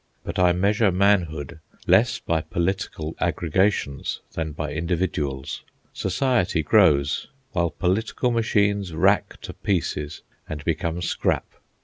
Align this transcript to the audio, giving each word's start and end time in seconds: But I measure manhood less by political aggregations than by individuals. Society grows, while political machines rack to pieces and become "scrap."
But 0.23 0.39
I 0.39 0.51
measure 0.51 0.91
manhood 0.91 1.59
less 1.85 2.17
by 2.17 2.41
political 2.41 3.15
aggregations 3.19 4.19
than 4.33 4.51
by 4.51 4.71
individuals. 4.73 5.61
Society 5.93 6.63
grows, 6.63 7.27
while 7.51 7.69
political 7.69 8.31
machines 8.31 8.95
rack 8.95 9.39
to 9.41 9.53
pieces 9.53 10.23
and 10.49 10.65
become 10.65 11.03
"scrap." 11.03 11.45